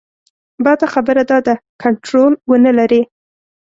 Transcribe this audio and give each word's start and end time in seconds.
بده 0.65 0.87
خبره 0.93 1.23
دا 1.29 1.37
ده 1.47 1.53
کنټرول 1.83 2.31
ونه 2.49 2.71
لري. 2.79 3.01